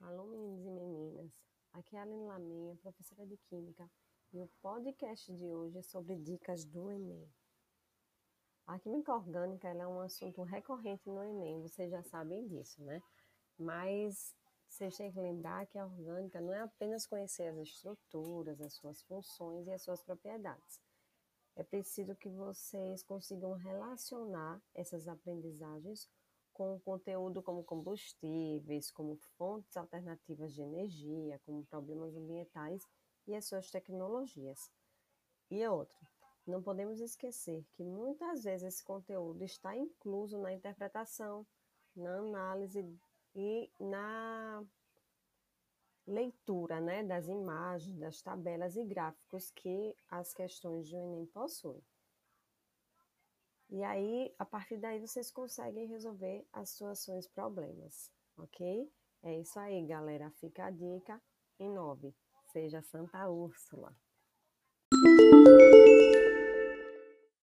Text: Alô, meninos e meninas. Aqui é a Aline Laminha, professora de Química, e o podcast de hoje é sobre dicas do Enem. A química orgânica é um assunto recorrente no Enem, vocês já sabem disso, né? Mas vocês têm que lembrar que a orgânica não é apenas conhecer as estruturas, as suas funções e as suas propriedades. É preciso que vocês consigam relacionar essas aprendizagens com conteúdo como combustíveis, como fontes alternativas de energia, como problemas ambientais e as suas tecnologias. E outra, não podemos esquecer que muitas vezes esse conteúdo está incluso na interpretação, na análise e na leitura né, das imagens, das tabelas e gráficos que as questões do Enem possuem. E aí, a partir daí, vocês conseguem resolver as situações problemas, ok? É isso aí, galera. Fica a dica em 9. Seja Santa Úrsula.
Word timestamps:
Alô, 0.00 0.24
meninos 0.24 0.64
e 0.64 0.70
meninas. 0.70 1.30
Aqui 1.74 1.94
é 1.94 1.98
a 1.98 2.02
Aline 2.02 2.26
Laminha, 2.26 2.74
professora 2.76 3.26
de 3.26 3.36
Química, 3.36 3.88
e 4.32 4.40
o 4.40 4.48
podcast 4.62 5.30
de 5.34 5.44
hoje 5.52 5.76
é 5.76 5.82
sobre 5.82 6.16
dicas 6.16 6.64
do 6.64 6.90
Enem. 6.90 7.30
A 8.66 8.78
química 8.78 9.14
orgânica 9.14 9.68
é 9.68 9.86
um 9.86 10.00
assunto 10.00 10.42
recorrente 10.42 11.06
no 11.10 11.22
Enem, 11.22 11.60
vocês 11.60 11.90
já 11.90 12.02
sabem 12.02 12.48
disso, 12.48 12.82
né? 12.82 13.02
Mas 13.58 14.34
vocês 14.66 14.96
têm 14.96 15.12
que 15.12 15.20
lembrar 15.20 15.66
que 15.66 15.78
a 15.78 15.84
orgânica 15.84 16.40
não 16.40 16.54
é 16.54 16.62
apenas 16.62 17.06
conhecer 17.06 17.48
as 17.48 17.58
estruturas, 17.58 18.58
as 18.62 18.72
suas 18.72 19.02
funções 19.02 19.66
e 19.66 19.72
as 19.72 19.82
suas 19.82 20.02
propriedades. 20.02 20.80
É 21.54 21.62
preciso 21.62 22.16
que 22.16 22.30
vocês 22.30 23.02
consigam 23.02 23.52
relacionar 23.52 24.62
essas 24.74 25.06
aprendizagens 25.06 26.08
com 26.60 26.78
conteúdo 26.80 27.42
como 27.42 27.64
combustíveis, 27.64 28.90
como 28.90 29.16
fontes 29.38 29.78
alternativas 29.78 30.52
de 30.52 30.60
energia, 30.60 31.40
como 31.46 31.64
problemas 31.64 32.14
ambientais 32.14 32.86
e 33.26 33.34
as 33.34 33.46
suas 33.46 33.70
tecnologias. 33.70 34.70
E 35.50 35.66
outra, 35.66 35.98
não 36.46 36.62
podemos 36.62 37.00
esquecer 37.00 37.64
que 37.72 37.82
muitas 37.82 38.44
vezes 38.44 38.74
esse 38.74 38.84
conteúdo 38.84 39.42
está 39.42 39.74
incluso 39.74 40.38
na 40.38 40.52
interpretação, 40.52 41.46
na 41.96 42.18
análise 42.18 42.86
e 43.34 43.72
na 43.80 44.62
leitura 46.06 46.78
né, 46.78 47.02
das 47.02 47.26
imagens, 47.26 47.98
das 47.98 48.20
tabelas 48.20 48.76
e 48.76 48.84
gráficos 48.84 49.50
que 49.50 49.96
as 50.10 50.34
questões 50.34 50.90
do 50.90 50.96
Enem 50.98 51.24
possuem. 51.24 51.82
E 53.70 53.84
aí, 53.84 54.34
a 54.36 54.44
partir 54.44 54.78
daí, 54.78 54.98
vocês 54.98 55.30
conseguem 55.30 55.86
resolver 55.86 56.44
as 56.52 56.70
situações 56.70 57.28
problemas, 57.28 58.10
ok? 58.36 58.92
É 59.22 59.38
isso 59.38 59.60
aí, 59.60 59.86
galera. 59.86 60.28
Fica 60.40 60.64
a 60.66 60.70
dica 60.70 61.22
em 61.58 61.70
9. 61.70 62.12
Seja 62.52 62.82
Santa 62.82 63.28
Úrsula. 63.28 63.96